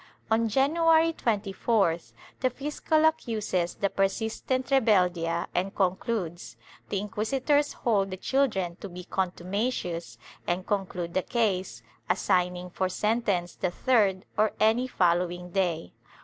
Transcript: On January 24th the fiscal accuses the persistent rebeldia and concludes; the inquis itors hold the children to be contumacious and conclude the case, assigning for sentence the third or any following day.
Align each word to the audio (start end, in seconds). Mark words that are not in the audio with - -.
On 0.31 0.49
January 0.49 1.13
24th 1.13 2.13
the 2.39 2.49
fiscal 2.49 3.05
accuses 3.05 3.75
the 3.75 3.89
persistent 3.91 4.71
rebeldia 4.71 5.45
and 5.53 5.75
concludes; 5.75 6.57
the 6.89 6.97
inquis 6.97 7.31
itors 7.39 7.73
hold 7.75 8.09
the 8.09 8.17
children 8.17 8.77
to 8.77 8.89
be 8.89 9.03
contumacious 9.03 10.17
and 10.47 10.65
conclude 10.65 11.13
the 11.13 11.21
case, 11.21 11.83
assigning 12.09 12.71
for 12.71 12.89
sentence 12.89 13.53
the 13.53 13.69
third 13.69 14.25
or 14.39 14.53
any 14.59 14.87
following 14.87 15.51
day. 15.51 15.93